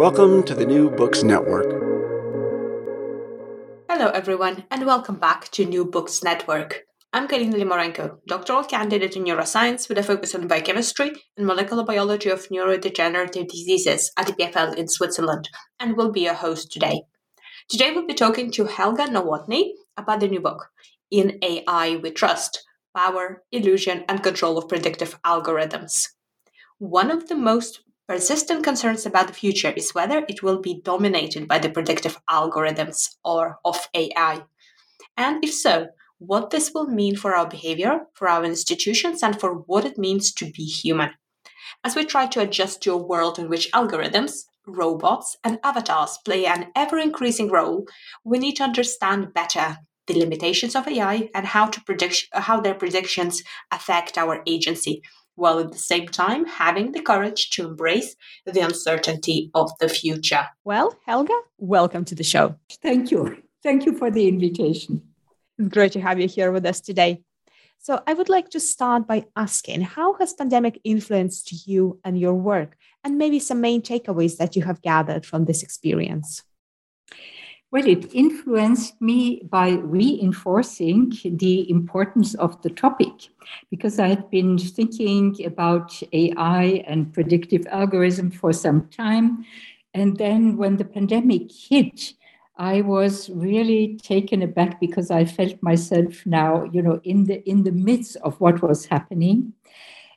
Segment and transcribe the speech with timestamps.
[0.00, 1.70] Welcome to the New Books Network.
[3.86, 6.84] Hello, everyone, and welcome back to New Books Network.
[7.12, 12.30] I'm Karina Limorenko, doctoral candidate in neuroscience with a focus on biochemistry and molecular biology
[12.30, 17.02] of neurodegenerative diseases at the EPFL in Switzerland, and will be your host today.
[17.68, 20.70] Today, we'll be talking to Helga Nowotny about the new book,
[21.10, 26.06] In AI We Trust Power, Illusion, and Control of Predictive Algorithms.
[26.78, 31.46] One of the most Persistent concerns about the future is whether it will be dominated
[31.46, 34.42] by the predictive algorithms or of AI.
[35.16, 39.54] And if so, what this will mean for our behavior, for our institutions, and for
[39.54, 41.10] what it means to be human.
[41.84, 46.46] As we try to adjust to a world in which algorithms, robots, and avatars play
[46.46, 47.86] an ever increasing role,
[48.24, 52.74] we need to understand better the limitations of AI and how to predict how their
[52.74, 55.00] predictions affect our agency
[55.40, 58.14] while at the same time having the courage to embrace
[58.44, 60.46] the uncertainty of the future.
[60.64, 62.56] Well, Helga, welcome to the show.
[62.82, 63.42] Thank you.
[63.62, 65.02] Thank you for the invitation.
[65.58, 67.22] It's great to have you here with us today.
[67.78, 72.34] So, I would like to start by asking how has pandemic influenced you and your
[72.34, 76.42] work and maybe some main takeaways that you have gathered from this experience?
[77.72, 83.28] Well, it influenced me by reinforcing the importance of the topic
[83.70, 89.44] because I had been thinking about AI and predictive algorithm for some time.
[89.94, 92.14] And then when the pandemic hit,
[92.56, 97.62] I was really taken aback because I felt myself now, you know, in the in
[97.62, 99.52] the midst of what was happening.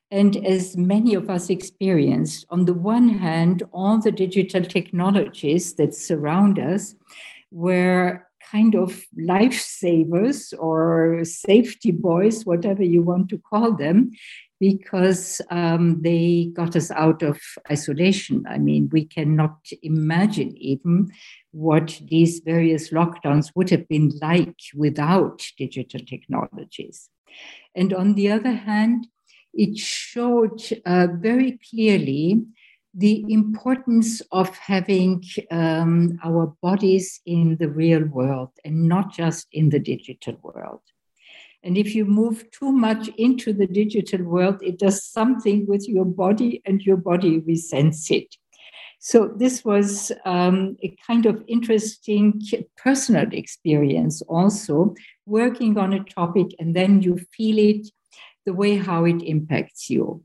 [0.10, 5.96] And as many of us experienced, on the one hand, all the digital technologies that
[5.96, 6.96] surround us
[7.54, 14.12] were kind of lifesavers or safety buoys, whatever you want to call them,
[14.60, 17.40] because um, they got us out of
[17.72, 18.46] isolation.
[18.50, 21.12] I mean, we cannot imagine even
[21.52, 27.10] what these various lockdowns would have been like without digital technologies.
[27.76, 29.08] And on the other hand,
[29.54, 32.42] it showed uh, very clearly
[32.94, 39.70] the importance of having um, our bodies in the real world and not just in
[39.70, 40.82] the digital world.
[41.64, 46.06] And if you move too much into the digital world, it does something with your
[46.06, 48.36] body and your body resents it.
[49.00, 52.42] So, this was um, a kind of interesting
[52.78, 57.88] personal experience also, working on a topic and then you feel it
[58.46, 60.24] the way how it impacts you.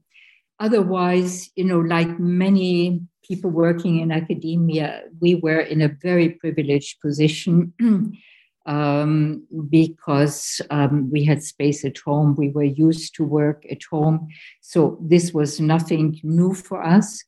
[0.60, 7.00] Otherwise, you know, like many people working in academia, we were in a very privileged
[7.00, 7.72] position
[8.66, 12.34] um, because um, we had space at home.
[12.36, 14.28] We were used to work at home.
[14.60, 17.24] So this was nothing new for us.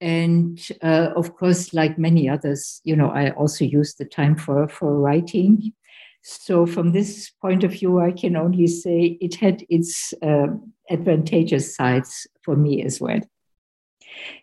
[0.00, 4.68] And uh, of course, like many others, you know, I also used the time for,
[4.68, 5.72] for writing.
[6.22, 10.48] So, from this point of view, I can only say it had its uh,
[10.90, 13.20] advantageous sides for me as well.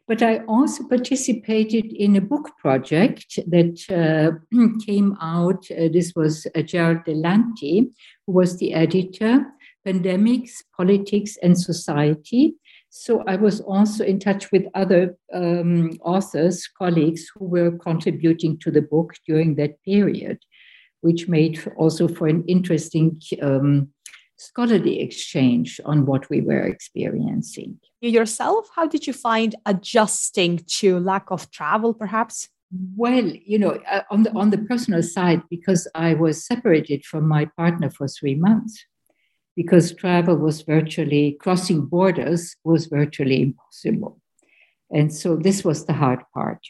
[0.07, 4.37] But I also participated in a book project that uh,
[4.85, 5.65] came out.
[5.71, 7.91] Uh, this was uh, Gerald Delanty,
[8.25, 9.45] who was the editor,
[9.85, 12.55] Pandemics, Politics, and Society
[12.89, 18.71] So I was also in touch with other um, authors, colleagues who were contributing to
[18.71, 20.39] the book during that period,
[21.05, 23.89] which made also for an interesting um,
[24.37, 27.79] scholarly exchange on what we were experiencing.
[28.01, 32.49] You yourself, how did you find adjusting to lack of travel, perhaps?
[32.97, 37.23] Well, you know, uh, on the on the personal side, because I was separated from
[37.35, 38.73] my partner for three months,
[39.55, 44.13] because travel was virtually crossing borders was virtually impossible.
[44.97, 46.61] And so this was the hard part.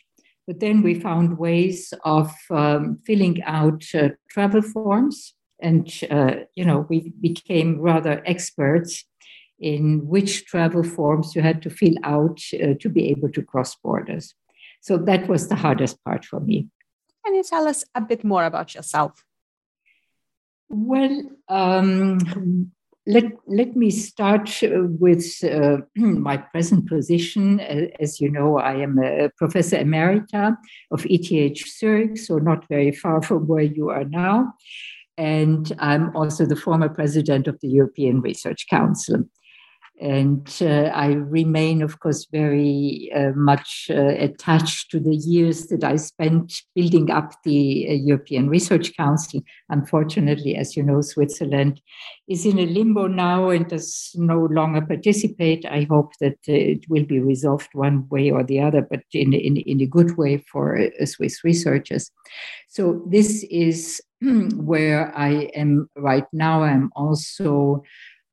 [0.47, 6.65] But then we found ways of um, filling out uh, travel forms, and uh, you
[6.65, 9.05] know we became rather experts
[9.59, 13.75] in which travel forms you had to fill out uh, to be able to cross
[13.75, 14.35] borders.
[14.81, 16.67] So that was the hardest part for me.
[17.25, 19.25] Can you tell us a bit more about yourself?
[20.69, 22.71] Well, um,
[23.07, 27.59] let, let me start with uh, my present position.
[27.99, 30.55] As you know, I am a professor emerita
[30.91, 34.53] of ETH Zurich, so not very far from where you are now.
[35.17, 39.23] And I'm also the former president of the European Research Council.
[40.01, 45.85] And uh, I remain, of course, very uh, much uh, attached to the years that
[45.85, 49.41] I spent building up the uh, European Research Council.
[49.69, 51.81] Unfortunately, as you know, Switzerland
[52.27, 55.65] is in a limbo now and does no longer participate.
[55.65, 59.31] I hope that uh, it will be resolved one way or the other, but in,
[59.31, 62.11] in, in a good way for uh, Swiss researchers.
[62.67, 66.63] So, this is where I am right now.
[66.63, 67.83] I'm also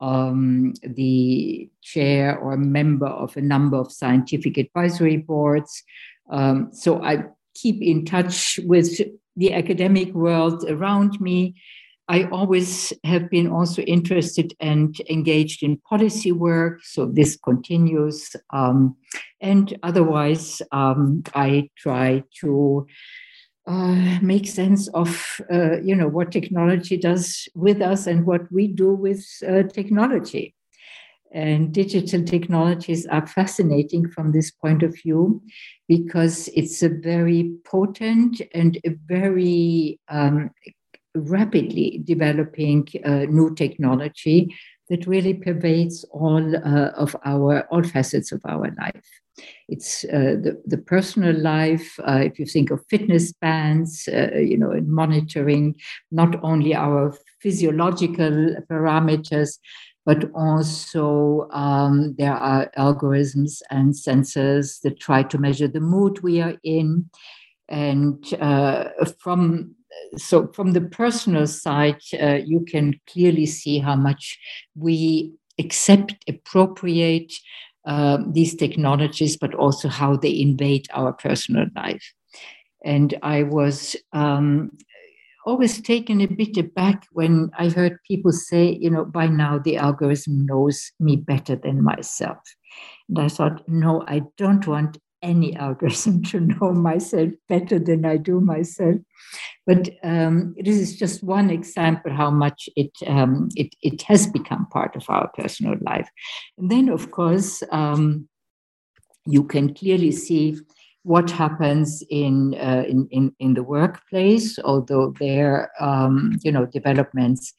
[0.03, 5.85] um, the chair or member of a number of scientific advisory boards.
[6.29, 9.01] Um, so I keep in touch with
[9.37, 11.55] the academic world around me.
[12.09, 18.35] I always have been also interested and engaged in policy work, so this continues.
[18.53, 18.97] Um,
[19.41, 22.87] and otherwise, um, I try to
[23.67, 28.67] uh, make sense of uh, you know what technology does with us and what we
[28.67, 30.55] do with uh, technology.
[31.35, 35.43] And digital technologies are fascinating from this point of view
[35.89, 40.51] because it's a very potent and a very um,
[41.15, 44.55] rapidly developing uh, new technology
[44.89, 49.05] that really pervades all uh, of our all facets of our life
[49.69, 51.99] it's uh, the, the personal life.
[52.01, 55.77] Uh, if you think of fitness bands, uh, you know, and monitoring
[56.11, 59.59] not only our physiological parameters,
[60.05, 66.41] but also um, there are algorithms and sensors that try to measure the mood we
[66.41, 67.09] are in.
[67.69, 68.89] And uh,
[69.21, 69.75] from
[70.17, 74.39] so from the personal side, uh, you can clearly see how much
[74.75, 77.33] we accept, appropriate,
[77.85, 82.13] um, these technologies, but also how they invade our personal life.
[82.85, 84.71] And I was um,
[85.45, 89.77] always taken a bit aback when I heard people say, you know, by now the
[89.77, 92.39] algorithm knows me better than myself.
[93.09, 98.17] And I thought, no, I don't want any algorithm to know myself better than I
[98.17, 98.97] do myself.
[99.67, 104.67] But um, this is just one example how much it, um, it, it has become
[104.67, 106.09] part of our personal life.
[106.59, 108.29] And then, of course, um,
[109.25, 110.59] you can clearly see
[111.05, 117.53] what happens in, uh, in, in, in, the workplace, although their um, you know, developments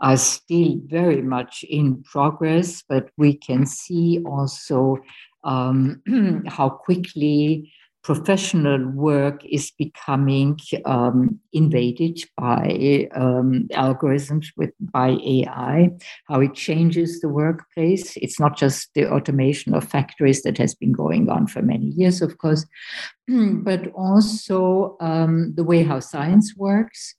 [0.00, 4.96] are still very much in progress, but we can see also
[5.44, 6.02] um,
[6.46, 7.72] how quickly
[8.08, 15.90] professional work is becoming um, invaded by um, algorithms with by AI,
[16.26, 18.16] how it changes the workplace.
[18.16, 22.22] It's not just the automation of factories that has been going on for many years,
[22.22, 22.64] of course,
[23.28, 27.14] but also um, the way how science works.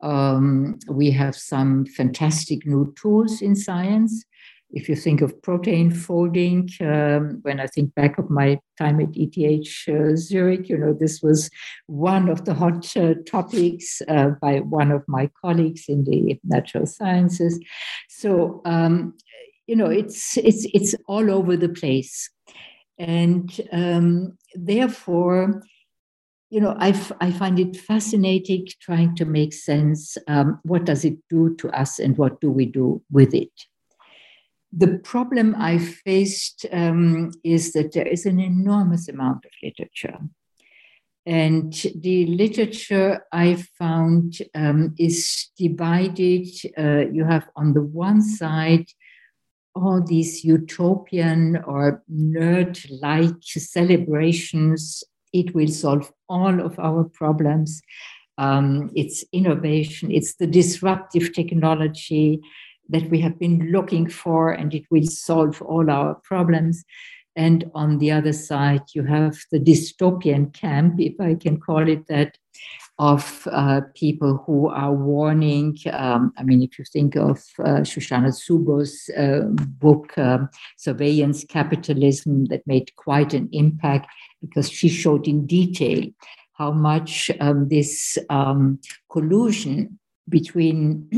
[0.00, 4.24] Um, we have some fantastic new tools in science
[4.72, 9.10] if you think of protein folding, um, when I think back of my time at
[9.14, 11.50] ETH uh, Zurich, you know, this was
[11.86, 16.86] one of the hot uh, topics uh, by one of my colleagues in the natural
[16.86, 17.60] sciences.
[18.08, 19.14] So, um,
[19.66, 22.30] you know, it's it's it's all over the place,
[22.98, 25.62] and um, therefore.
[26.50, 26.88] You know, I,
[27.18, 30.18] I find it fascinating trying to make sense.
[30.28, 33.48] Um, what does it do to us, and what do we do with it?
[34.72, 40.18] The problem I faced um, is that there is an enormous amount of literature.
[41.24, 46.48] And the literature I found um, is divided.
[46.76, 48.86] Uh, you have on the one side
[49.74, 55.04] all these utopian or nerd like celebrations.
[55.32, 57.82] It will solve all of our problems.
[58.38, 62.40] Um, it's innovation, it's the disruptive technology
[62.92, 66.84] that we have been looking for, and it will solve all our problems.
[67.34, 72.06] And on the other side, you have the dystopian camp, if I can call it
[72.08, 72.36] that,
[72.98, 75.76] of uh, people who are warning.
[75.90, 79.46] Um, I mean, if you think of uh, Shoshana Zuboff's uh,
[79.80, 84.08] book, um, Surveillance Capitalism, that made quite an impact
[84.40, 86.04] because she showed in detail
[86.52, 88.78] how much um, this um,
[89.10, 91.08] collusion between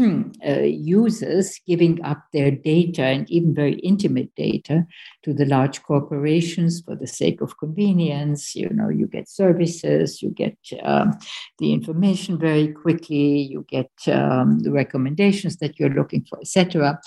[0.46, 4.86] uh, users giving up their data and even very intimate data
[5.22, 8.54] to the large corporations for the sake of convenience.
[8.54, 11.18] You know you get services you get um,
[11.58, 16.98] the information very quickly you get um, the recommendations that you're looking for etc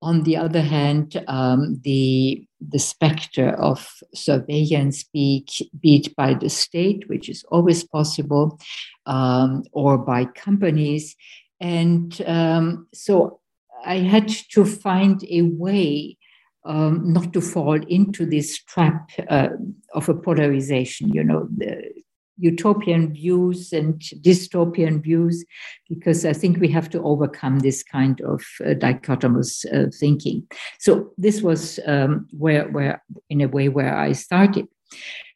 [0.00, 5.46] on the other hand, um, the, the specter of surveillance, be
[5.80, 8.60] be it by the state, which is always possible,
[9.06, 11.16] um, or by companies.
[11.60, 13.40] And um, so
[13.84, 16.16] I had to find a way
[16.64, 19.48] um, not to fall into this trap uh,
[19.94, 21.08] of a polarization.
[21.08, 21.90] You know, the,
[22.38, 25.44] utopian views and dystopian views,
[25.88, 30.46] because I think we have to overcome this kind of uh, dichotomous uh, thinking.
[30.78, 34.68] So this was um, where, where, in a way, where I started.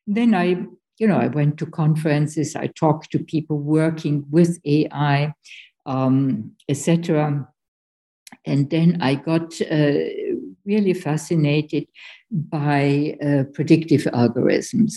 [0.06, 0.64] Then I,
[0.98, 2.56] you know, I went to conferences.
[2.56, 5.34] I talked to people working with AI,
[5.86, 7.48] um, etc.
[8.44, 9.92] And then I got uh,
[10.64, 11.86] really fascinated
[12.30, 14.94] by uh, predictive algorithms.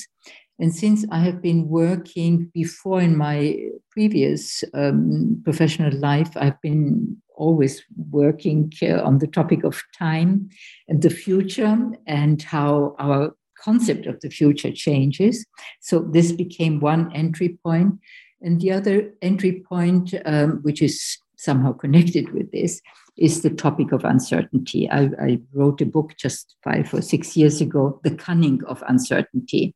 [0.60, 3.58] And since I have been working before in my
[3.92, 10.50] previous um, professional life, I've been always working on the topic of time
[10.88, 15.46] and the future and how our concept of the future changes.
[15.82, 18.00] So this became one entry point.
[18.42, 22.82] And the other entry point, um, which is somehow connected with this,
[23.18, 24.90] is the topic of uncertainty.
[24.90, 29.74] I, I wrote a book just five or six years ago, The Cunning of Uncertainty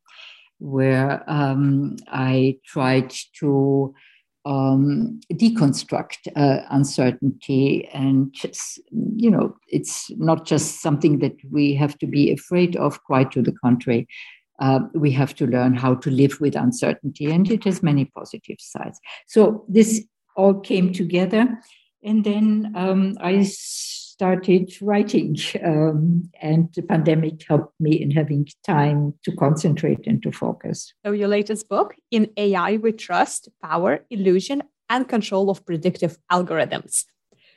[0.60, 3.94] where um, I tried to
[4.46, 7.90] um, deconstruct uh, uncertainty.
[7.94, 8.34] And,
[8.92, 13.42] you know, it's not just something that we have to be afraid of, quite to
[13.42, 14.08] the contrary.
[14.60, 18.58] Uh, we have to learn how to live with uncertainty, and it has many positive
[18.60, 19.00] sides.
[19.26, 20.04] So, this
[20.36, 21.48] all came together.
[22.04, 23.44] And then um, I
[24.20, 25.34] started writing,
[25.64, 30.94] um, and the pandemic helped me in having time to concentrate and to focus.
[31.06, 37.06] So, your latest book, In AI We Trust Power, Illusion, and Control of Predictive Algorithms.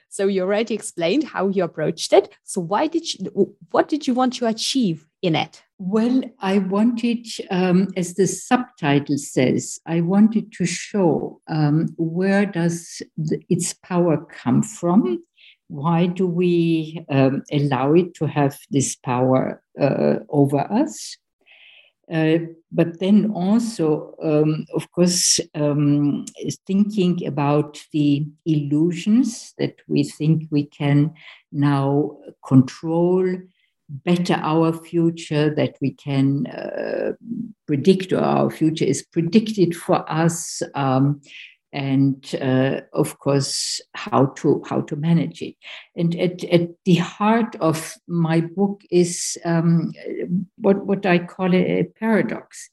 [0.09, 2.29] So, you already explained how you approached it.
[2.45, 5.65] So, why did you, what did you want to achieve in it?
[5.79, 13.03] Well, I wanted, um, as the subtitle says, I wanted to show um, where does
[13.17, 15.25] the, its power come from
[15.73, 21.17] why do we um, allow it to have this power uh, over us?
[22.13, 22.39] Uh,
[22.71, 26.27] but then also, um, of course, um,
[26.67, 31.15] thinking about the illusions that we think we can
[31.53, 33.39] now control
[33.89, 37.13] better our future, that we can uh,
[37.67, 40.63] predict, or our future is predicted for us.
[40.75, 41.23] Um,
[41.73, 45.55] and uh, of course how to how to manage it.
[45.97, 49.93] And at, at the heart of my book is um,
[50.57, 52.71] what what i call a, paradox.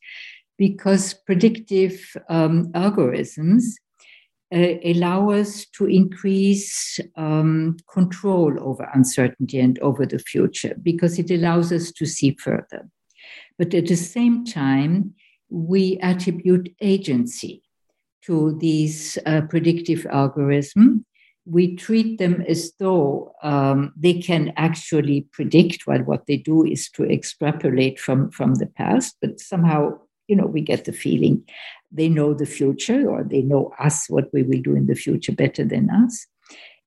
[0.58, 3.64] Because predictive um, algorithms
[4.54, 11.32] uh, allow us to increase um, control over uncertainty and over the future because it
[11.32, 12.90] allows us to see further.
[13.58, 15.14] But at the same time
[15.50, 17.64] we attribute agency
[18.26, 21.04] to these uh, predictive algorithms,
[21.46, 26.90] we treat them as though um, they can actually predict while what they do is
[26.92, 29.92] to extrapolate from, from the past, but somehow,
[30.28, 31.44] you know, we get the feeling
[31.92, 35.32] they know the future or they know us, what we will do in the future
[35.32, 36.28] better than us.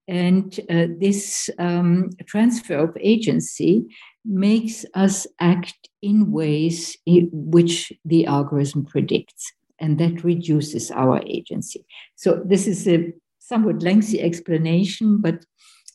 [0.08, 3.84] And uh, this um, transfer of agency
[4.24, 11.84] makes us act in ways in which the algorithm predicts and that reduces our agency.
[12.16, 15.44] So, this is a somewhat lengthy explanation, but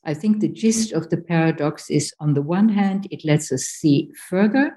[0.03, 3.63] I think the gist of the paradox is on the one hand, it lets us
[3.63, 4.73] see further,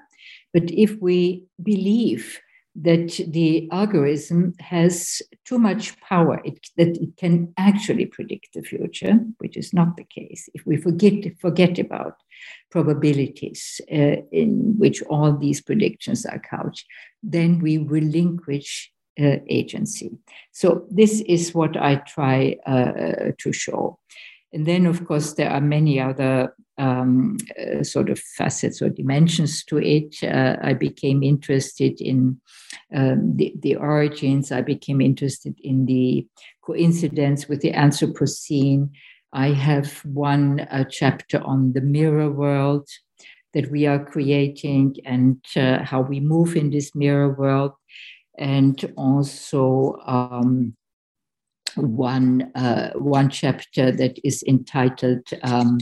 [0.53, 2.39] but if we believe
[2.75, 9.19] that the algorithm has too much power, it, that it can actually predict the future,
[9.39, 10.47] which is not the case.
[10.53, 12.15] If we forget, forget about
[12.69, 16.85] probabilities uh, in which all these predictions are couched,
[17.21, 20.11] then we relinquish uh, agency.
[20.51, 23.99] So, this is what I try uh, to show.
[24.53, 29.63] And then, of course, there are many other um, uh, sort of facets or dimensions
[29.65, 30.15] to it.
[30.23, 32.41] Uh, I became interested in
[32.93, 36.27] um, the, the origins, I became interested in the
[36.61, 38.89] coincidence with the Anthropocene.
[39.33, 42.89] I have one uh, chapter on the mirror world
[43.53, 47.73] that we are creating and uh, how we move in this mirror world,
[48.41, 50.75] and also um,
[51.75, 55.77] one uh, one chapter that is entitled um,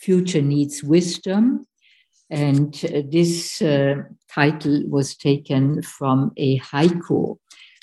[0.00, 1.66] "Future Needs Wisdom,"
[2.30, 3.96] and uh, this uh,
[4.32, 7.36] title was taken from a haiku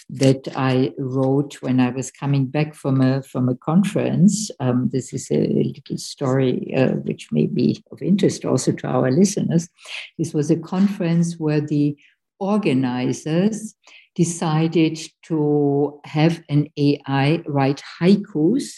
[0.10, 4.50] that I wrote when I was coming back from a from a conference.
[4.60, 9.12] Um, this is a little story uh, which may be of interest also to our
[9.12, 9.70] listeners.
[10.18, 11.96] This was a conference where the
[12.40, 13.76] organizers
[14.16, 18.72] decided to have an AI write haikus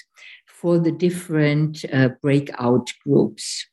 [0.47, 3.67] for the different uh, breakout groups.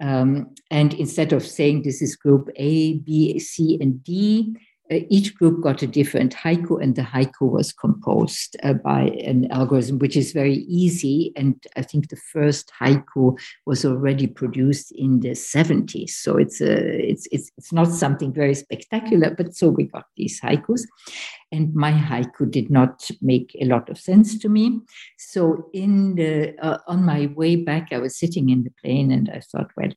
[0.00, 4.56] Um, and instead of saying this is group A, B, C, and D,
[4.90, 9.98] each group got a different haiku, and the haiku was composed uh, by an algorithm,
[9.98, 11.32] which is very easy.
[11.36, 16.10] And I think the first haiku was already produced in the 70s.
[16.10, 20.40] So it's, a, it's, it's, it's not something very spectacular, but so we got these
[20.40, 20.82] haikus.
[21.52, 24.80] And my haiku did not make a lot of sense to me.
[25.18, 29.28] So in the, uh, on my way back, I was sitting in the plane and
[29.30, 29.90] I thought, well,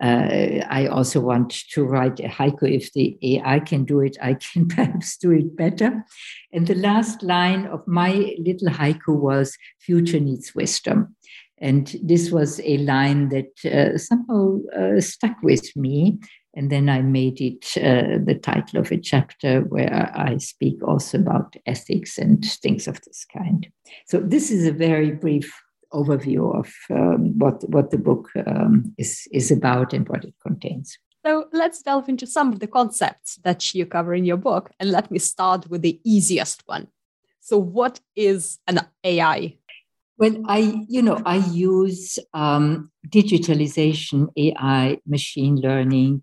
[0.00, 2.74] uh, I also want to write a haiku.
[2.74, 6.04] If the AI can do it, I can perhaps do it better.
[6.52, 11.16] And the last line of my little haiku was Future needs wisdom.
[11.60, 16.18] And this was a line that uh, somehow uh, stuck with me.
[16.54, 21.18] And then I made it uh, the title of a chapter where I speak also
[21.18, 23.68] about ethics and things of this kind.
[24.06, 25.52] So, this is a very brief
[25.92, 30.98] overview of um, what what the book um, is is about and what it contains.
[31.24, 34.90] So let's delve into some of the concepts that you cover in your book, and
[34.90, 36.88] let me start with the easiest one.
[37.40, 39.56] So, what is an AI?
[40.18, 46.22] Well, I you know I use um, digitalization, AI, machine learning,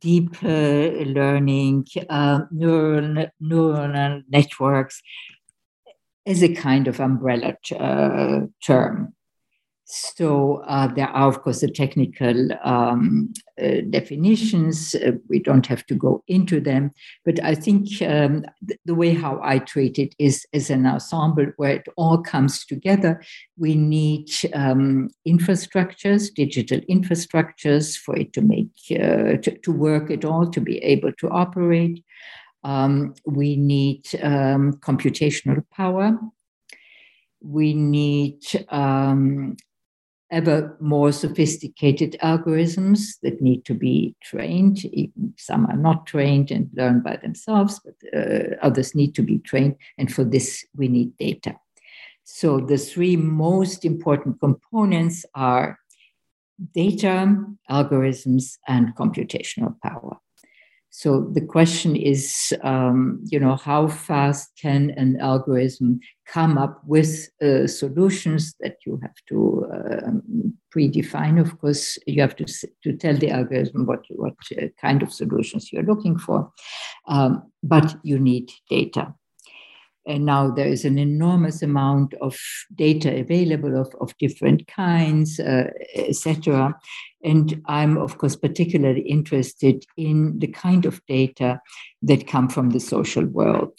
[0.00, 5.02] deep uh, learning, uh, neural neural networks
[6.26, 9.14] as a kind of umbrella uh, term.
[9.94, 14.94] So uh, there are, of course, the technical um, uh, definitions.
[14.94, 16.92] Uh, we don't have to go into them,
[17.26, 21.48] but I think um, th- the way how I treat it is as an ensemble
[21.56, 23.22] where it all comes together.
[23.58, 30.24] We need um, infrastructures, digital infrastructures, for it to make uh, to, to work at
[30.24, 32.02] all, to be able to operate.
[32.64, 36.18] Um, we need um, computational power.
[37.40, 39.56] We need um,
[40.30, 44.84] ever more sophisticated algorithms that need to be trained.
[44.86, 49.38] Even Some are not trained and learn by themselves, but uh, others need to be
[49.38, 49.76] trained.
[49.98, 51.56] And for this, we need data.
[52.24, 55.78] So the three most important components are
[56.74, 60.16] data, algorithms, and computational power.
[60.94, 67.30] So the question is, um, you know, how fast can an algorithm come up with
[67.40, 71.40] uh, solutions that you have to um, predefine?
[71.40, 72.44] Of course, you have to
[72.82, 76.52] to tell the algorithm what what uh, kind of solutions you're looking for,
[77.08, 79.14] um, but you need data.
[80.06, 82.36] And now there is an enormous amount of
[82.74, 86.74] data available of, of different kinds, uh, etc.
[87.24, 91.60] And I'm, of course, particularly interested in the kind of data
[92.02, 93.72] that come from the social world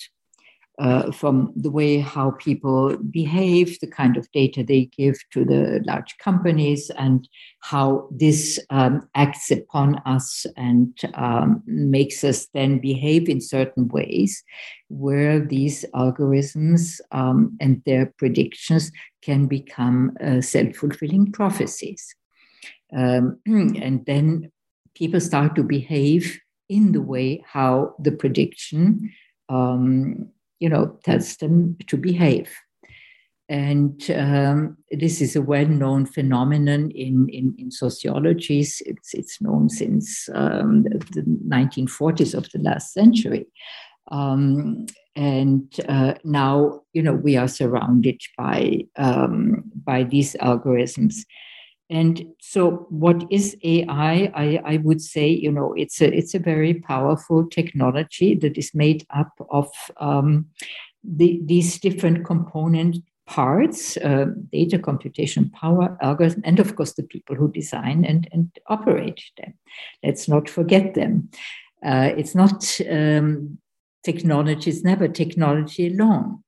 [0.80, 5.82] uh, from the way how people behave, the kind of data they give to the
[5.86, 7.28] large companies, and
[7.60, 14.44] how this um, acts upon us and um, makes us then behave in certain ways,
[14.88, 22.16] where these algorithms um, and their predictions can become uh, self fulfilling prophecies.
[22.96, 24.52] Um, and then
[24.96, 29.12] people start to behave in the way how the prediction
[29.50, 30.30] um,
[30.60, 32.50] you know, tells them to behave.
[33.50, 38.82] And um, this is a well-known phenomenon in, in, in sociologies.
[38.86, 43.46] It's, it's known since um, the 1940s of the last century.
[44.10, 51.26] Um, and uh, now, you know, we are surrounded by um, by these algorithms.
[51.90, 54.32] And so, what is AI?
[54.34, 58.74] I, I would say, you know, it's a it's a very powerful technology that is
[58.74, 60.48] made up of um,
[61.04, 67.36] the, these different component parts: uh, data, computation, power, algorithm, and of course the people
[67.36, 69.54] who design and and operate them.
[70.04, 71.30] Let's not forget them.
[71.86, 73.58] Uh, it's not um,
[74.04, 76.43] technology; it's never technology alone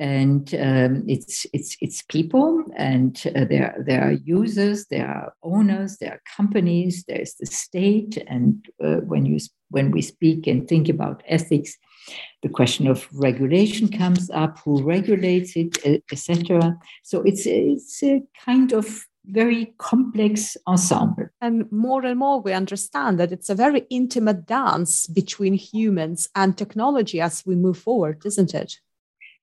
[0.00, 5.98] and um, it's it's it's people and uh, there there are users there are owners
[5.98, 10.88] there are companies there's the state and uh, when you when we speak and think
[10.88, 11.76] about ethics
[12.42, 18.72] the question of regulation comes up who regulates it etc so it's it's a kind
[18.72, 21.28] of very complex ensemble.
[21.42, 26.56] And more and more, we understand that it's a very intimate dance between humans and
[26.56, 28.80] technology as we move forward, isn't it?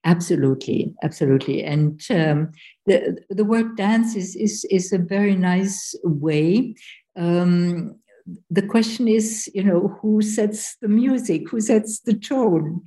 [0.04, 1.62] Absolutely, absolutely.
[1.64, 2.52] And um,
[2.86, 6.74] the the word dance is is is a very nice way.
[7.16, 7.96] Um,
[8.50, 12.82] the question is, you know, who sets the music, who sets the tone,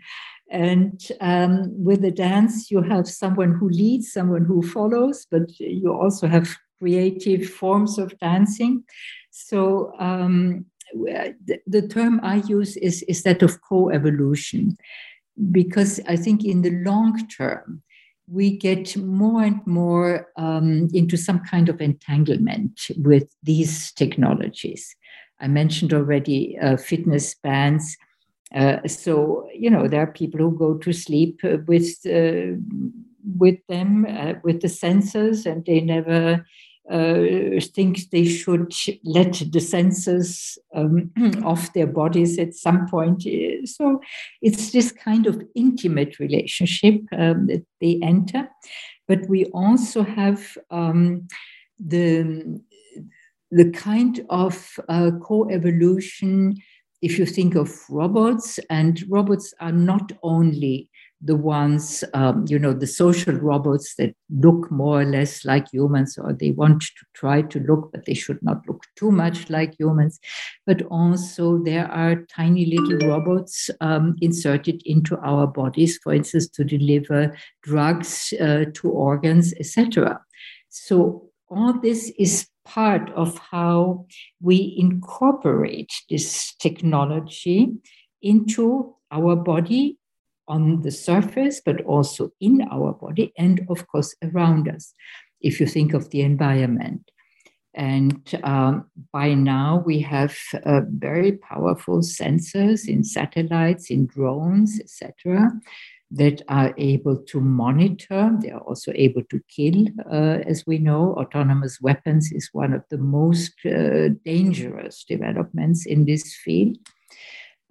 [0.49, 5.91] and um, with the dance, you have someone who leads, someone who follows, but you
[5.93, 8.83] also have creative forms of dancing.
[9.31, 14.77] So um, the, the term I use is is that of co-evolution
[15.51, 17.83] because I think in the long term,
[18.27, 24.95] we get more and more um, into some kind of entanglement with these technologies.
[25.39, 27.97] I mentioned already uh, fitness bands.
[28.55, 32.57] Uh, so you know there are people who go to sleep with uh,
[33.37, 36.45] with them uh, with the sensors, and they never
[36.91, 38.73] uh, think they should
[39.05, 41.11] let the senses um,
[41.45, 43.23] off their bodies at some point.
[43.65, 44.01] So
[44.41, 48.49] it's this kind of intimate relationship um, that they enter.
[49.07, 51.27] But we also have um,
[51.79, 52.61] the,
[53.51, 56.57] the kind of uh, co evolution.
[57.01, 60.90] If you think of robots, and robots are not only
[61.23, 66.17] the ones, um, you know, the social robots that look more or less like humans,
[66.17, 69.79] or they want to try to look, but they should not look too much like
[69.79, 70.19] humans.
[70.65, 76.63] But also, there are tiny little robots um, inserted into our bodies, for instance, to
[76.63, 80.19] deliver drugs uh, to organs, etc.
[80.69, 84.05] So, all this is part of how
[84.39, 87.73] we incorporate this technology
[88.21, 89.97] into our body
[90.51, 94.93] on the surface, but also in our body, and of course around us,
[95.39, 97.09] if you think of the environment.
[97.73, 98.73] And um,
[99.13, 100.35] by now, we have
[100.65, 105.51] uh, very powerful sensors in satellites, in drones, etc.,
[106.13, 108.23] that are able to monitor.
[108.41, 111.13] They are also able to kill, uh, as we know.
[111.13, 116.75] Autonomous weapons is one of the most uh, dangerous developments in this field.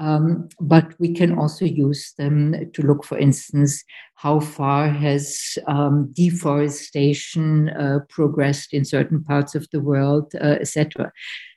[0.00, 3.84] Um, but we can also use them to look, for instance,
[4.14, 11.12] how far has um, deforestation uh, progressed in certain parts of the world, uh, etc.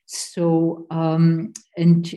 [0.05, 2.13] So, um, and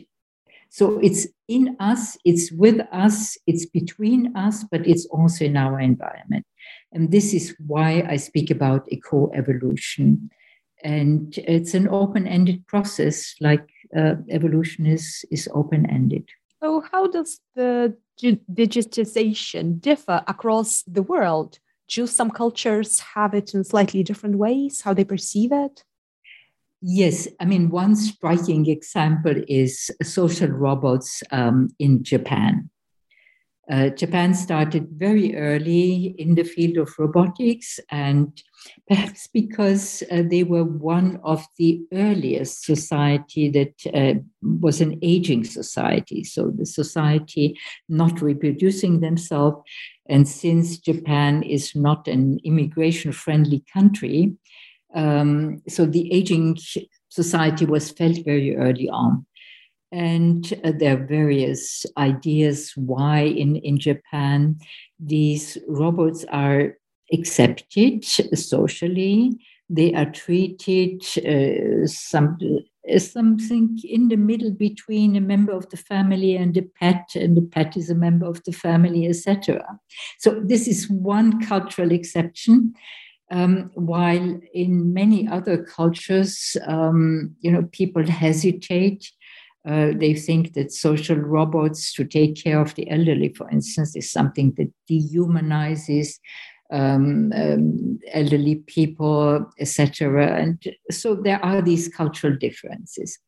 [0.69, 5.81] so it's in us, it's with us, it's between us, but it's also in our
[5.81, 6.45] environment.
[6.93, 10.31] And this is why I speak about eco-evolution.
[10.87, 16.29] And it's an open-ended process, like uh, evolution is is open ended.
[16.62, 21.59] So, how does the digitization differ across the world?
[21.88, 24.83] Do some cultures have it in slightly different ways?
[24.83, 25.83] How they perceive it?
[26.83, 32.70] Yes, I mean, one striking example is social robots um, in Japan.
[33.68, 38.40] Uh, Japan started very early in the field of robotics, and
[38.87, 45.42] perhaps because uh, they were one of the earliest society that uh, was an aging
[45.42, 49.57] society, so the society not reproducing themselves.
[50.09, 54.33] And since Japan is not an immigration-friendly country,
[54.94, 56.59] um, so the aging
[57.09, 59.26] society was felt very early on.
[59.92, 64.59] And uh, there are various ideas why in, in Japan
[64.99, 66.77] these robots are
[67.12, 69.33] accepted socially.
[69.68, 72.38] They are treated uh, some,
[72.92, 77.37] uh, something in the middle between a member of the family and a pet, and
[77.37, 79.64] the pet is a member of the family, etc.
[80.18, 82.75] So this is one cultural exception.
[83.29, 89.11] Um, while in many other cultures, um, you know, people hesitate
[89.66, 94.11] Uh, they think that social robots to take care of the elderly, for instance, is
[94.11, 96.18] something that dehumanizes
[96.70, 100.37] um, um, elderly people, etc.
[100.37, 103.18] And so there are these cultural differences.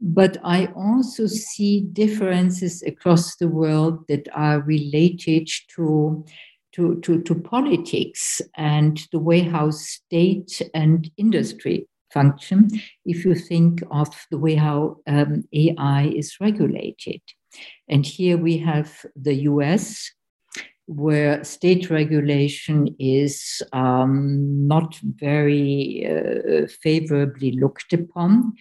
[0.00, 6.24] But I also see differences across the world that are related to,
[6.72, 12.68] to, to, to politics and the way how state and industry function
[13.04, 17.20] if you think of the way how um, AI is regulated.
[17.88, 20.10] And here we have the US,
[20.86, 28.52] where state regulation is um, not very uh, favorably looked upon.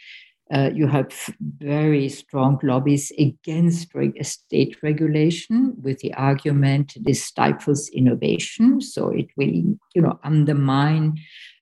[0.52, 1.12] Uh, you have
[1.58, 9.28] very strong lobbies against reg- state regulation with the argument this stifles innovation, so it
[9.38, 11.16] will, you know, undermine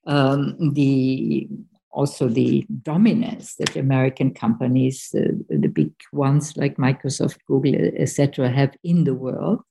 [0.06, 1.50] um, the
[1.98, 8.76] also the dominance that American companies, uh, the big ones like Microsoft, Google, etc., have
[8.84, 9.62] in the world.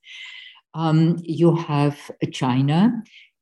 [0.75, 2.93] Um, you have China,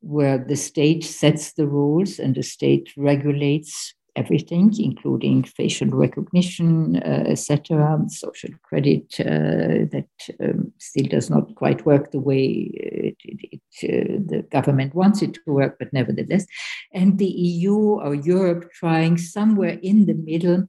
[0.01, 7.25] where the state sets the rules and the state regulates everything, including facial recognition, uh,
[7.27, 10.09] etc., social credit uh, that
[10.41, 15.23] um, still does not quite work the way it, it, it, uh, the government wants
[15.23, 16.47] it to work, but nevertheless.
[16.93, 20.69] And the EU or Europe trying somewhere in the middle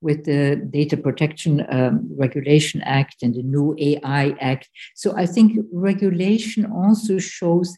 [0.00, 4.68] with the Data Protection um, Regulation Act and the new AI Act.
[4.94, 7.76] So I think regulation also shows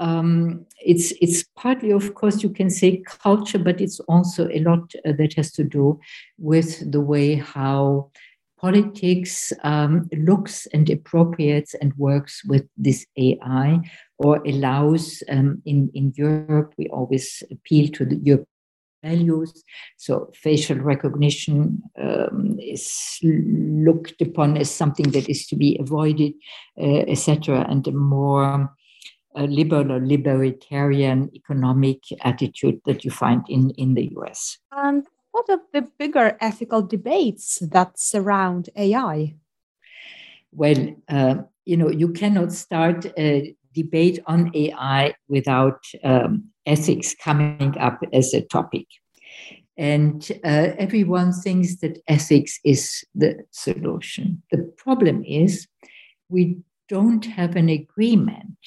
[0.00, 4.92] um, it's it's partly, of course, you can say culture, but it's also a lot
[5.06, 6.00] uh, that has to do
[6.38, 8.10] with the way how
[8.58, 13.80] politics um, looks and appropriates and works with this AI
[14.18, 15.22] or allows.
[15.28, 18.46] Um, in in Europe, we always appeal to the European
[19.02, 19.62] values.
[19.98, 26.32] So facial recognition um, is looked upon as something that is to be avoided,
[26.80, 27.66] uh, etc.
[27.68, 28.70] And a more
[29.34, 34.58] a liberal or libertarian economic attitude that you find in, in the US.
[34.72, 39.34] And what are the bigger ethical debates that surround AI?
[40.52, 47.76] Well, uh, you know, you cannot start a debate on AI without um, ethics coming
[47.78, 48.86] up as a topic.
[49.76, 54.42] And uh, everyone thinks that ethics is the solution.
[54.50, 55.68] The problem is
[56.28, 58.58] we don't have an agreement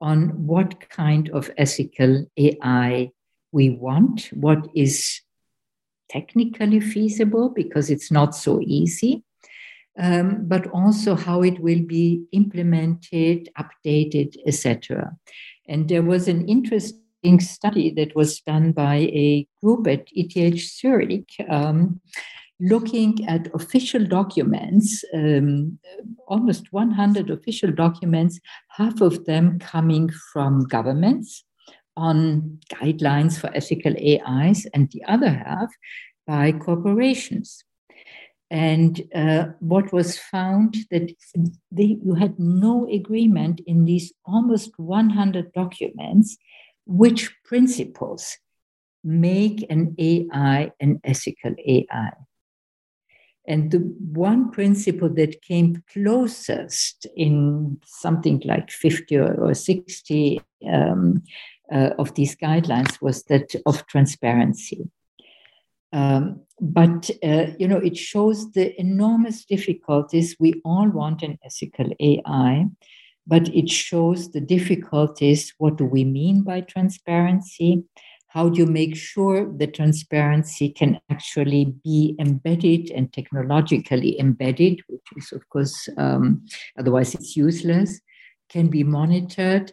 [0.00, 3.10] on what kind of ethical AI
[3.52, 5.20] we want, what is
[6.08, 9.24] technically feasible because it's not so easy,
[9.98, 15.16] um, but also how it will be implemented, updated, etc.
[15.68, 21.30] And there was an interesting study that was done by a group at ETH Zurich.
[21.48, 22.00] Um,
[22.60, 25.78] looking at official documents, um,
[26.26, 28.40] almost 100 official documents,
[28.70, 31.44] half of them coming from governments
[31.96, 35.70] on guidelines for ethical AIs, and the other half
[36.26, 37.64] by corporations.
[38.50, 41.10] And uh, what was found that
[41.72, 46.36] they, you had no agreement in these almost 100 documents
[46.86, 48.36] which principles
[49.02, 52.12] make an AI an ethical AI.
[53.48, 60.40] And the one principle that came closest in something like 50 or 60
[60.72, 61.22] um,
[61.72, 64.88] uh, of these guidelines was that of transparency.
[65.92, 70.36] Um, but uh, you know, it shows the enormous difficulties.
[70.40, 72.66] We all want an ethical AI,
[73.26, 75.54] but it shows the difficulties.
[75.58, 77.84] What do we mean by transparency?
[78.36, 85.08] How do you make sure the transparency can actually be embedded and technologically embedded, which
[85.16, 86.44] is, of course, um,
[86.78, 87.98] otherwise it's useless,
[88.50, 89.72] can be monitored.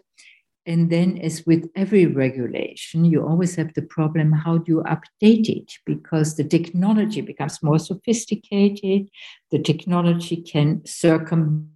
[0.66, 5.50] And then, as with every regulation, you always have the problem how do you update
[5.50, 5.70] it?
[5.86, 9.10] Because the technology becomes more sophisticated,
[9.52, 11.68] the technology can circumvent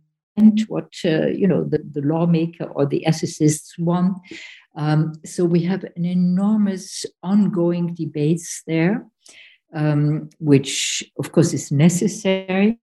[0.67, 4.17] what uh, you know the, the lawmaker or the ethicists want
[4.78, 9.08] um, so we have an enormous ongoing debates there,
[9.74, 12.80] um, which of course is necessary.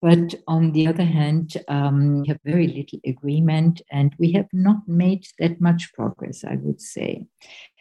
[0.00, 4.86] But on the other hand, um, we have very little agreement and we have not
[4.86, 7.26] made that much progress, I would say.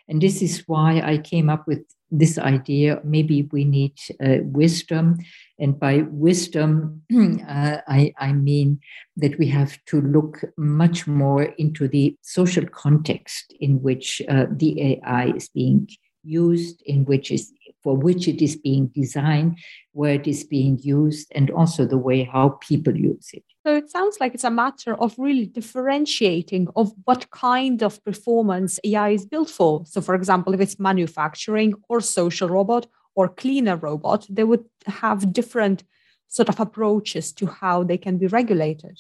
[0.07, 5.17] And this is why I came up with this idea maybe we need uh, wisdom.
[5.59, 8.79] And by wisdom, uh, I, I mean
[9.17, 14.99] that we have to look much more into the social context in which uh, the
[15.03, 15.89] AI is being
[16.23, 17.51] used, in which is
[17.83, 19.57] for which it is being designed,
[19.91, 23.43] where it is being used, and also the way how people use it.
[23.65, 28.77] So it sounds like it's a matter of really differentiating of what kind of performance
[28.83, 29.85] AI is built for.
[29.85, 35.31] So, for example, if it's manufacturing or social robot or cleaner robot, they would have
[35.31, 35.83] different
[36.27, 38.99] sort of approaches to how they can be regulated.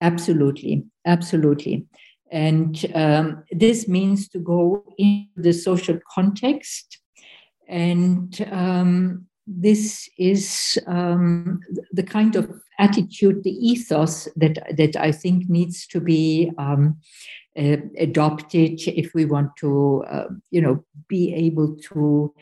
[0.00, 1.86] Absolutely, absolutely.
[2.30, 6.98] And um, this means to go into the social context.
[7.66, 11.60] And um, this is um,
[11.92, 16.96] the kind of attitude, the ethos that, that I think needs to be um,
[17.56, 22.34] uh, adopted if we want to, uh, you know, be able to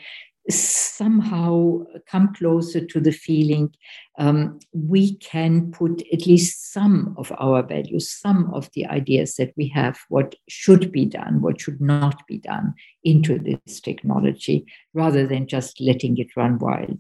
[0.51, 3.73] somehow come closer to the feeling
[4.19, 9.53] um, we can put at least some of our values, some of the ideas that
[9.57, 12.75] we have, what should be done, what should not be done,
[13.05, 16.99] into this technology, rather than just letting it run wild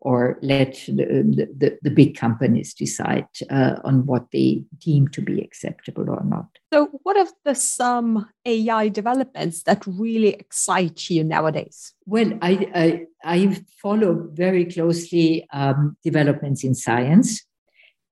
[0.00, 5.40] or let the, the, the big companies decide uh, on what they deem to be
[5.40, 6.46] acceptable or not.
[6.72, 11.92] So, what are the some AI developments that really excite you nowadays?
[12.06, 17.44] Well, I, I, I follow very closely um, developments in science.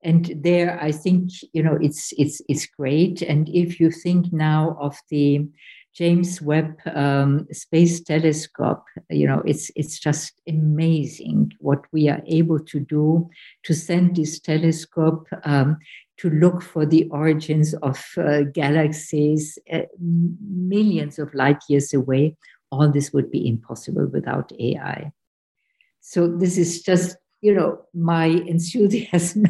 [0.01, 3.21] And there, I think you know it's it's it's great.
[3.21, 5.45] And if you think now of the
[5.99, 12.57] James Webb um, Space Telescope, you know, it's it's just amazing what we are able
[12.57, 13.29] to do
[13.63, 15.77] to send this telescope um,
[16.15, 22.37] to look for the origins of uh, galaxies uh, millions of light years away.
[22.71, 25.11] All this would be impossible without AI.
[25.99, 29.43] So this is just, you know, my enthusiasm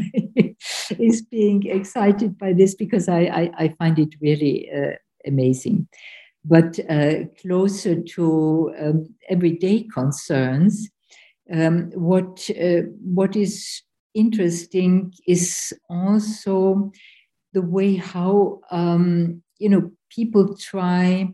[0.97, 4.95] is being excited by this because I, I, I find it really uh,
[5.27, 5.87] amazing
[6.43, 10.89] but uh, closer to um, everyday concerns.
[11.51, 13.81] Um, what uh, what is
[14.13, 16.91] interesting is also
[17.53, 21.29] the way how um, you know people try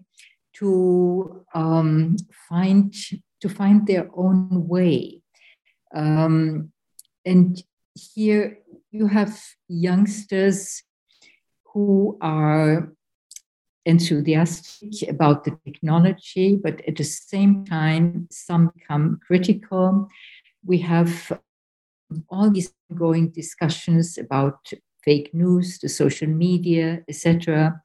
[0.54, 2.16] to um,
[2.48, 2.94] find
[3.42, 5.22] to find their own way,
[5.94, 6.72] um,
[7.26, 7.62] and
[7.94, 8.60] here
[8.92, 9.38] you have
[9.68, 10.84] youngsters
[11.74, 12.95] who are
[13.86, 20.08] enthusiastic about the technology, but at the same time, some become critical.
[20.66, 21.40] We have
[22.30, 24.72] all these ongoing discussions about
[25.04, 27.80] fake news, the social media, etc.,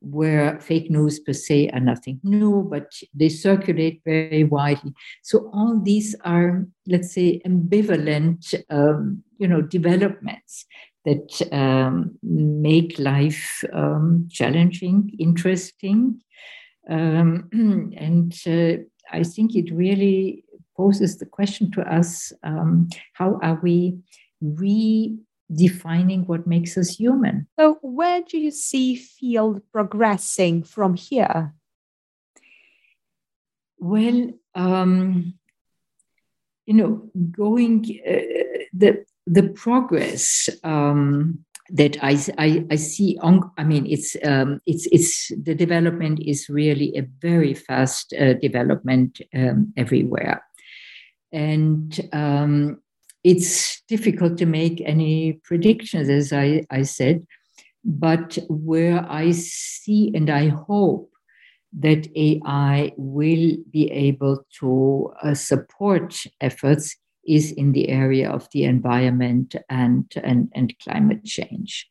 [0.00, 4.92] where fake news per se are nothing new, but they circulate very widely.
[5.22, 10.66] So all these are, let's say, ambivalent, um, you know, developments
[11.06, 16.20] that um, make life um, challenging, interesting.
[16.90, 17.48] Um,
[17.96, 20.44] and uh, I think it really
[20.76, 23.98] poses the question to us um, how are we
[24.42, 27.46] redefining what makes us human?
[27.58, 31.54] So, where do you see field progressing from here?
[33.78, 35.34] Well, um,
[36.66, 43.64] you know, going uh, the the progress um, that I, I, I, see on, I
[43.64, 49.72] mean, it's, um, it's, it's, the development is really a very fast uh, development um,
[49.76, 50.44] everywhere.
[51.32, 52.80] And um,
[53.24, 57.26] it's difficult to make any predictions, as I, I said.
[57.84, 61.10] But where I see and I hope
[61.78, 68.64] that AI will be able to uh, support efforts is in the area of the
[68.64, 71.88] environment and, and, and climate change.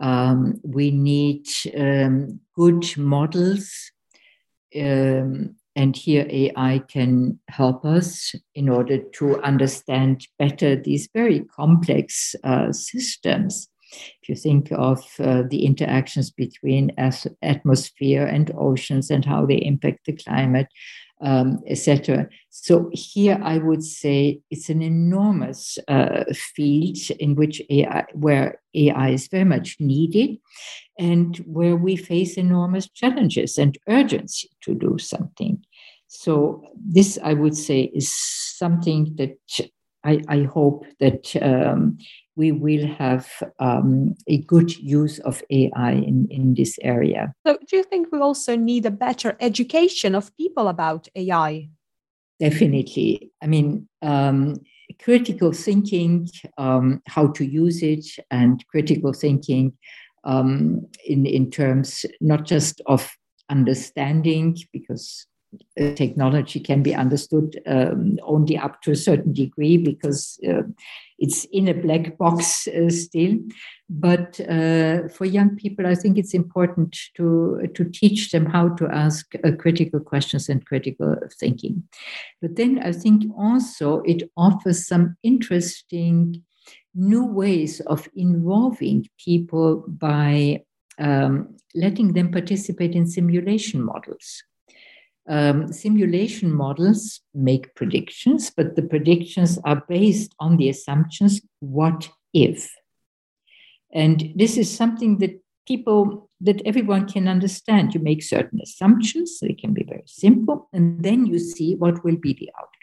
[0.00, 1.46] Um, we need
[1.76, 3.92] um, good models,
[4.76, 12.34] um, and here AI can help us in order to understand better these very complex
[12.44, 13.68] uh, systems.
[14.22, 16.92] If you think of uh, the interactions between
[17.42, 20.68] atmosphere and oceans and how they impact the climate,
[21.20, 22.28] um, etc.
[22.50, 29.10] So here I would say it's an enormous uh, field in which AI, where AI
[29.10, 30.38] is very much needed,
[30.98, 35.64] and where we face enormous challenges and urgency to do something.
[36.08, 39.38] So this, I would say, is something that
[40.04, 41.98] I, I hope that um,
[42.36, 43.28] we will have
[43.58, 47.32] um, a good use of AI in, in this area.
[47.46, 51.68] So, do you think we also need a better education of people about AI?
[52.40, 53.30] Definitely.
[53.42, 54.56] I mean, um,
[55.00, 56.28] critical thinking,
[56.58, 59.72] um, how to use it, and critical thinking
[60.24, 63.10] um, in, in terms not just of
[63.48, 65.26] understanding, because
[65.94, 70.62] technology can be understood um, only up to a certain degree because uh,
[71.18, 73.38] it's in a black box uh, still.
[73.88, 78.88] But uh, for young people, I think it's important to, to teach them how to
[78.88, 81.84] ask uh, critical questions and critical thinking.
[82.40, 86.42] But then I think also it offers some interesting
[86.94, 90.62] new ways of involving people by
[90.98, 94.44] um, letting them participate in simulation models.
[95.26, 102.74] Um, simulation models make predictions, but the predictions are based on the assumptions what if.
[103.92, 107.94] And this is something that people, that everyone can understand.
[107.94, 112.16] You make certain assumptions, they can be very simple, and then you see what will
[112.16, 112.74] be the outcome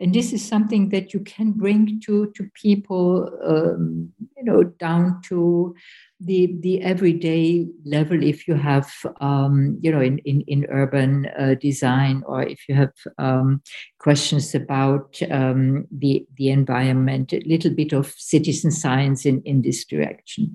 [0.00, 5.20] and this is something that you can bring to to people um, you know down
[5.22, 5.74] to
[6.20, 11.54] the the everyday level if you have um, you know in in, in urban uh,
[11.60, 13.62] design or if you have um,
[13.98, 19.84] questions about um, the the environment a little bit of citizen science in in this
[19.84, 20.54] direction.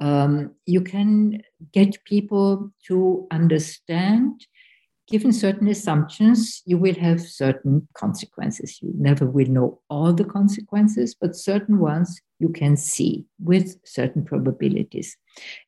[0.00, 1.42] Um, you can
[1.72, 4.46] get people to understand
[5.10, 8.80] given certain assumptions, you will have certain consequences.
[8.80, 14.24] You never will know all the consequences, but certain ones you can see with certain
[14.24, 15.16] probabilities.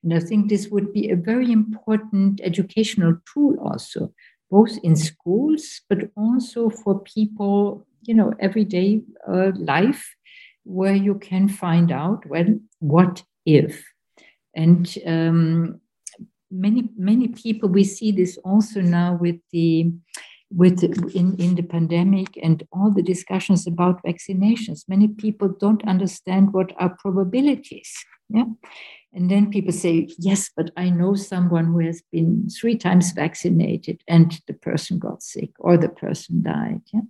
[0.03, 4.15] And I think this would be a very important educational tool also,
[4.49, 10.15] both in schools, but also for people, you know, everyday uh, life,
[10.65, 12.47] where you can find out, well,
[12.79, 13.85] what if?
[14.55, 15.81] And um,
[16.53, 19.93] many many people we see this also now with the
[20.55, 20.85] with
[21.15, 24.87] in, in the pandemic and all the discussions about vaccinations.
[24.87, 27.91] Many people don't understand what are probabilities
[28.33, 28.45] yeah?
[29.13, 34.03] And then people say yes but i know someone who has been three times vaccinated
[34.09, 37.03] and the person got sick or the person died yeah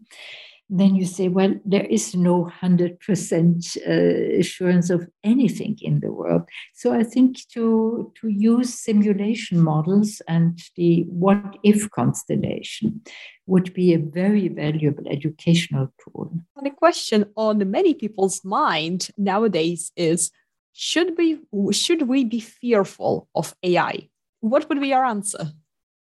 [0.75, 6.49] then you say, well, there is no 100% uh, assurance of anything in the world.
[6.73, 13.03] So I think to, to use simulation models and the what if constellation
[13.47, 16.33] would be a very valuable educational tool.
[16.57, 20.31] And the question on many people's mind nowadays is
[20.73, 21.39] should we,
[21.73, 24.09] should we be fearful of AI?
[24.41, 25.53] What would be your answer?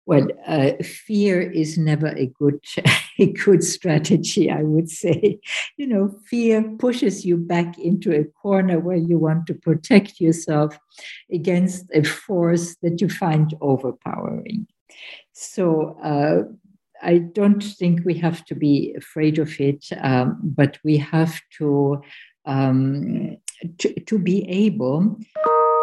[0.10, 2.60] Well, uh, fear is never a good
[3.20, 5.40] a good strategy, I would say.
[5.78, 10.80] You know, fear pushes you back into a corner where you want to protect yourself
[11.32, 14.68] against a force that you find overpowering.
[15.34, 15.96] So.
[16.04, 16.54] Uh,
[17.02, 22.02] I don't think we have to be afraid of it, um, but we have to,
[22.46, 23.38] um,
[23.78, 25.18] to to be able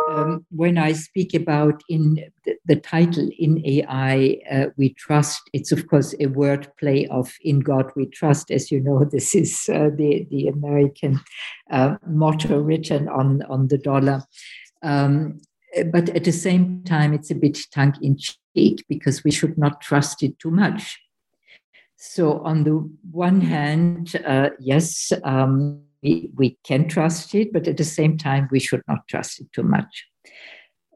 [0.09, 5.43] um, when I speak about in the, the title in AI, uh, we trust.
[5.53, 9.35] It's of course a word play of "In God We Trust." As you know, this
[9.35, 11.21] is uh, the the American
[11.71, 14.23] uh, motto written on on the dollar.
[14.83, 15.41] Um,
[15.93, 19.81] but at the same time, it's a bit tongue in cheek because we should not
[19.81, 20.99] trust it too much.
[21.97, 25.13] So on the one hand, uh, yes.
[25.25, 29.41] Um, we, we can trust it, but at the same time, we should not trust
[29.41, 30.07] it too much.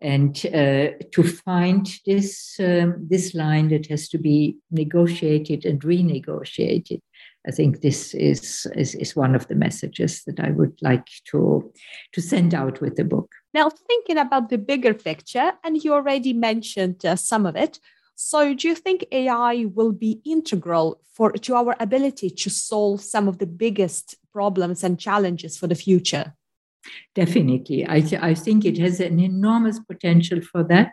[0.03, 7.01] And uh, to find this, um, this line that has to be negotiated and renegotiated,
[7.47, 11.71] I think this is, is, is one of the messages that I would like to,
[12.13, 13.31] to send out with the book.
[13.53, 17.79] Now, thinking about the bigger picture, and you already mentioned uh, some of it,
[18.23, 23.27] so, do you think AI will be integral for to our ability to solve some
[23.29, 26.35] of the biggest problems and challenges for the future?
[27.15, 30.93] Definitely, I th- I think it has an enormous potential for that,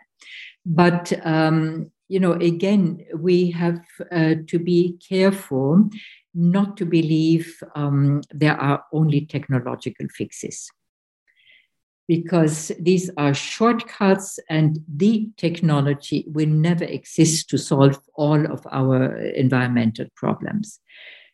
[0.64, 5.90] but um, you know, again, we have uh, to be careful
[6.34, 10.70] not to believe um, there are only technological fixes
[12.08, 19.14] because these are shortcuts and the technology will never exist to solve all of our
[19.18, 20.80] environmental problems.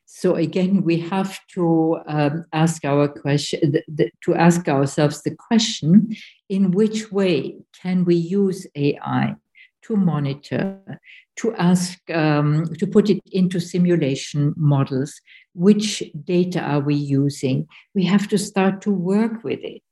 [0.05, 3.77] So again, we have to um, ask our question
[4.25, 6.15] to ask ourselves the question:
[6.49, 9.37] In which way can we use AI
[9.83, 11.01] to monitor,
[11.37, 15.21] to ask, um, to put it into simulation models?
[15.55, 17.67] Which data are we using?
[17.95, 19.83] We have to start to work with it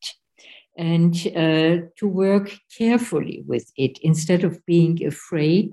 [0.77, 5.73] and uh, to work carefully with it instead of being afraid.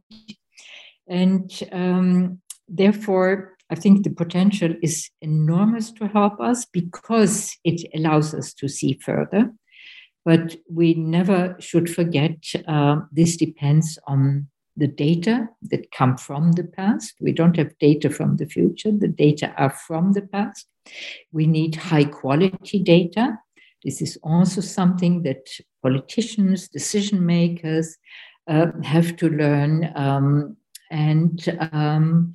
[1.08, 8.34] And um, therefore, I think the potential is enormous to help us because it allows
[8.34, 9.52] us to see further.
[10.26, 12.38] But we never should forget
[12.68, 17.16] uh, this depends on the data that come from the past.
[17.20, 20.68] We don't have data from the future, the data are from the past.
[21.32, 23.38] We need high quality data.
[23.84, 25.48] This is also something that
[25.82, 27.98] politicians, decision makers
[28.48, 29.92] uh, have to learn.
[29.96, 30.58] Um,
[30.92, 32.34] and um,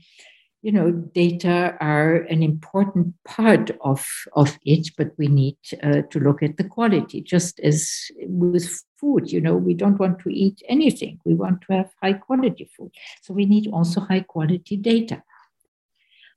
[0.64, 6.18] you know, data are an important part of, of it, but we need uh, to
[6.18, 7.20] look at the quality.
[7.20, 11.20] Just as with food, you know, we don't want to eat anything.
[11.26, 12.92] We want to have high quality food.
[13.20, 15.22] So we need also high quality data.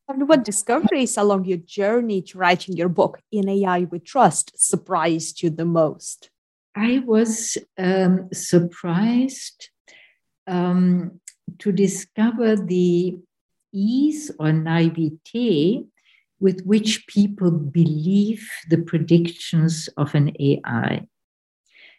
[0.10, 5.44] And what discoveries along your journey to writing your book, In AI We Trust, surprised
[5.44, 6.30] you the most?
[6.76, 9.70] I was um, surprised
[10.48, 11.20] um,
[11.60, 13.18] to discover the
[13.74, 15.84] ease or naivete
[16.40, 21.06] with which people believe the predictions of an AI.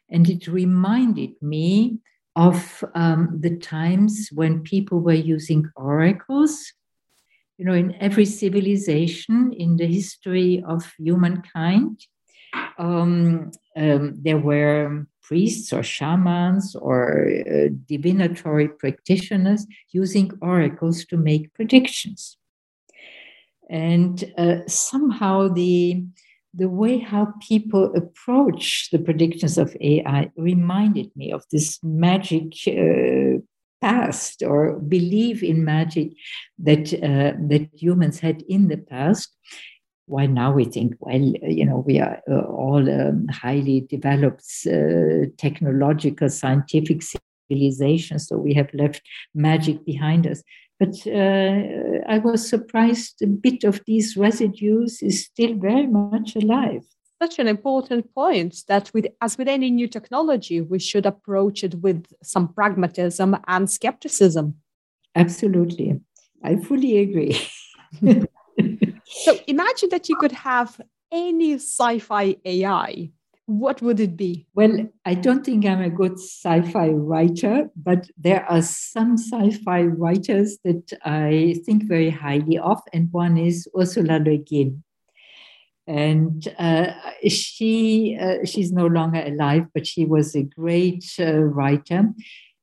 [0.09, 1.99] And it reminded me
[2.37, 6.73] of um, the times when people were using oracles.
[7.59, 12.07] You know, in every civilization in the history of humankind,
[12.79, 21.53] um, um, there were priests or shamans or uh, divinatory practitioners using oracles to make
[21.53, 22.39] predictions.
[23.69, 26.03] And uh, somehow the,
[26.55, 33.43] the way how people approach the predictions of AI reminded me of this magic uh,
[33.81, 36.11] past or believe in magic
[36.59, 39.35] that uh, that humans had in the past
[40.09, 45.29] why now we think, well, you know, we are uh, all um, highly developed uh,
[45.37, 49.03] technological, scientific civilization so we have left
[49.35, 50.43] magic behind us.
[50.81, 56.85] But uh, I was surprised a bit of these residues is still very much alive.
[57.21, 61.75] Such an important point that, with, as with any new technology, we should approach it
[61.77, 64.55] with some pragmatism and skepticism.
[65.15, 66.01] Absolutely.
[66.45, 67.37] I fully agree.
[69.09, 73.11] So imagine that you could have any sci fi AI.
[73.47, 74.47] What would it be?
[74.55, 79.51] Well, I don't think I'm a good sci fi writer, but there are some sci
[79.65, 84.83] fi writers that I think very highly of, and one is Ursula Le Guin.
[85.89, 86.93] And uh,
[87.29, 92.11] she uh, she's no longer alive, but she was a great uh, writer.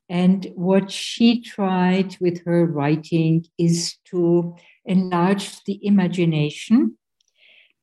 [0.08, 4.56] And what she tried with her writing is to
[4.86, 7.00] enlarge the imagination,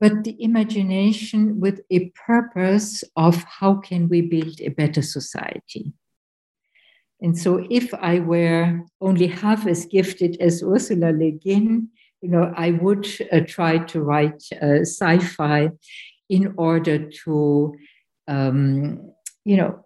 [0.01, 5.93] but the imagination with a purpose of how can we build a better society.
[7.20, 11.88] And so, if I were only half as gifted as Ursula Le Guin,
[12.23, 15.70] you know, I would uh, try to write uh, sci-fi
[16.29, 17.75] in order to,
[18.29, 19.12] um,
[19.45, 19.85] you know,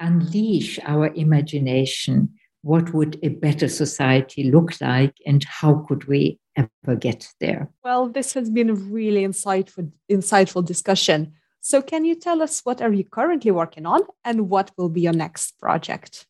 [0.00, 2.34] unleash our imagination.
[2.62, 7.70] What would a better society look like and how could we ever get there?
[7.84, 11.34] Well this has been a really insightful insightful discussion.
[11.62, 15.02] So can you tell us what are you currently working on and what will be
[15.02, 16.26] your next project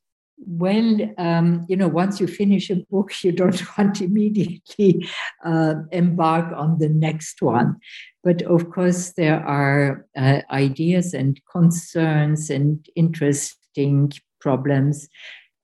[0.47, 5.09] well, um, you know, once you finish a book, you don't want to immediately
[5.45, 7.77] uh, embark on the next one.
[8.23, 15.09] But of course, there are uh, ideas and concerns and interesting problems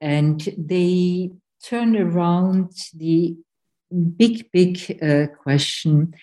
[0.00, 1.30] and they
[1.64, 3.36] turn around the
[4.16, 6.14] big, big uh, question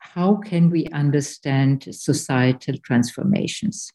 [0.00, 3.92] how can we understand societal transformations?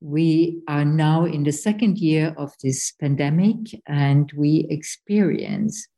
[0.00, 5.88] We are now in the second year of this pandemic, and we experience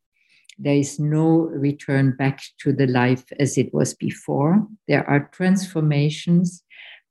[0.59, 4.66] there is no return back to the life as it was before.
[4.88, 6.62] There are transformations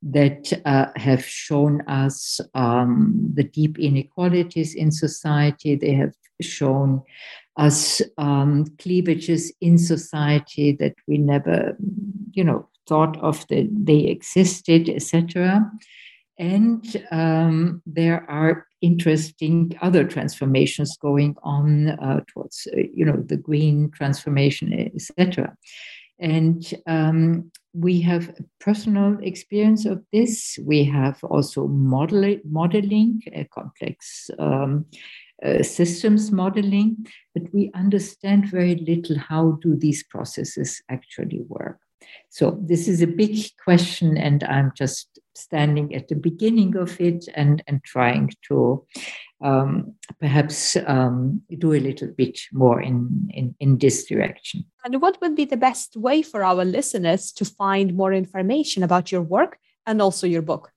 [0.02, 5.74] that uh, have shown us um, the deep inequalities in society.
[5.74, 7.02] They have shown
[7.56, 11.76] us um, cleavages in society that we never,
[12.32, 15.70] you know, thought of that they existed, etc.
[16.40, 23.36] And um, there are interesting other transformations going on uh, towards, uh, you know, the
[23.36, 25.54] green transformation, etc.
[26.18, 30.58] And um, we have personal experience of this.
[30.64, 33.22] We have also model, modeling,
[33.52, 34.86] complex um,
[35.44, 41.80] uh, systems modeling, but we understand very little how do these processes actually work.
[42.30, 47.26] So this is a big question, and I'm just standing at the beginning of it
[47.34, 48.84] and, and trying to
[49.42, 54.64] um, perhaps um, do a little bit more in, in, in this direction.
[54.84, 59.10] And what would be the best way for our listeners to find more information about
[59.10, 60.72] your work and also your book?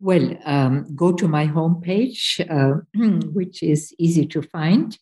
[0.00, 2.80] Well, um, go to my homepage, uh,
[3.32, 4.98] which is easy to find.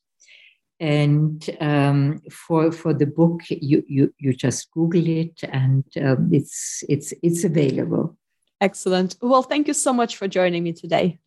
[0.79, 6.83] And um, for for the book, you, you you just Google it, and um, it's
[6.89, 8.17] it's it's available.
[8.61, 9.17] Excellent.
[9.23, 11.19] Well, thank you so much for joining me today.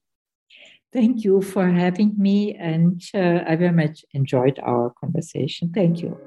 [0.93, 5.71] Thank you for having me, and uh, I very much enjoyed our conversation.
[5.73, 6.21] Thank you.